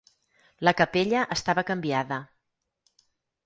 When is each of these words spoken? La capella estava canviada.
La 0.67 0.73
capella 0.79 1.21
estava 1.37 1.67
canviada. 1.69 2.21